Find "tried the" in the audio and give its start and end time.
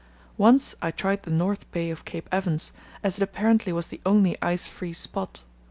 0.89-1.29